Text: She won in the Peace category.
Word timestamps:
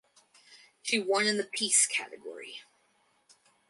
She 0.81 0.97
won 0.97 1.27
in 1.27 1.37
the 1.37 1.43
Peace 1.43 1.85
category. 1.85 2.63